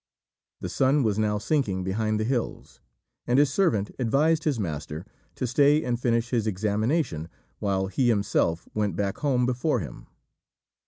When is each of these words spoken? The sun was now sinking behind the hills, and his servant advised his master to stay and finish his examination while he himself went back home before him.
The 0.61 0.67
sun 0.69 1.03
was 1.03 1.19
now 1.19 1.37
sinking 1.37 1.83
behind 1.83 2.19
the 2.19 2.23
hills, 2.23 2.79
and 3.27 3.37
his 3.37 3.53
servant 3.53 3.91
advised 3.99 4.45
his 4.45 4.59
master 4.59 5.05
to 5.35 5.45
stay 5.45 5.83
and 5.83 5.99
finish 6.01 6.31
his 6.31 6.47
examination 6.47 7.29
while 7.59 7.85
he 7.85 8.09
himself 8.09 8.67
went 8.73 8.95
back 8.95 9.19
home 9.19 9.45
before 9.45 9.79
him. 9.79 10.07